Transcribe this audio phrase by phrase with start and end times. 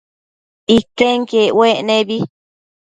[0.77, 2.17] Iquenquiec uec nebi